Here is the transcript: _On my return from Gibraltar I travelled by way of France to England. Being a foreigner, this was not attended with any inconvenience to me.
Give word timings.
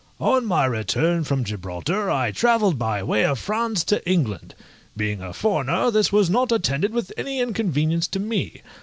_On 0.25 0.47
my 0.47 0.65
return 0.65 1.23
from 1.23 1.43
Gibraltar 1.43 2.09
I 2.09 2.31
travelled 2.31 2.79
by 2.79 3.03
way 3.03 3.23
of 3.23 3.37
France 3.37 3.83
to 3.83 4.03
England. 4.09 4.55
Being 4.97 5.21
a 5.21 5.31
foreigner, 5.31 5.91
this 5.91 6.11
was 6.11 6.27
not 6.27 6.51
attended 6.51 6.91
with 6.91 7.13
any 7.17 7.39
inconvenience 7.39 8.07
to 8.07 8.19
me. 8.19 8.63